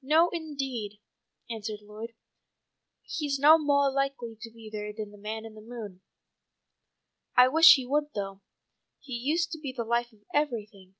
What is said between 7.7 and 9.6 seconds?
he would though. He used to